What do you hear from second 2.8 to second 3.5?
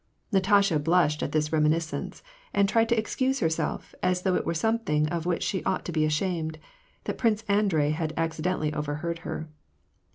to excuse